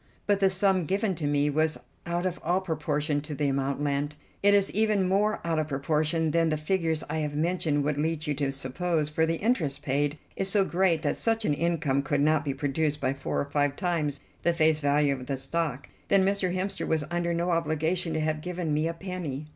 "But 0.25 0.39
the 0.39 0.49
sum 0.49 0.85
given 0.87 1.13
to 1.13 1.27
me 1.27 1.51
was 1.51 1.79
out 2.07 2.25
of 2.25 2.39
all 2.43 2.59
proportion 2.59 3.21
to 3.21 3.35
the 3.35 3.49
amount 3.49 3.83
lent. 3.83 4.15
It 4.41 4.55
is 4.55 4.71
even 4.71 5.07
more 5.07 5.39
out 5.45 5.59
of 5.59 5.67
proportion 5.67 6.31
than 6.31 6.49
the 6.49 6.57
figures 6.57 7.03
I 7.07 7.19
have 7.19 7.35
mentioned 7.35 7.83
would 7.83 7.99
lead 7.99 8.25
you 8.25 8.33
to 8.33 8.51
suppose, 8.51 9.09
for 9.09 9.27
the 9.27 9.35
interest 9.35 9.83
paid 9.83 10.17
is 10.35 10.49
so 10.49 10.65
great 10.65 11.03
that 11.03 11.17
such 11.17 11.45
an 11.45 11.53
income 11.53 12.01
could 12.01 12.21
not 12.21 12.43
be 12.43 12.55
produced 12.55 12.99
by 12.99 13.13
four 13.13 13.39
or 13.41 13.45
five 13.45 13.75
times 13.75 14.19
the 14.41 14.53
face 14.53 14.79
value 14.79 15.13
of 15.13 15.27
the 15.27 15.37
stock. 15.37 15.87
Then 16.07 16.25
Mr. 16.25 16.51
Hemster 16.51 16.87
was 16.87 17.03
under 17.11 17.31
no 17.31 17.51
obligation 17.51 18.13
to 18.13 18.19
have 18.21 18.41
given 18.41 18.73
me 18.73 18.87
a 18.87 18.95
penny." 18.95 19.45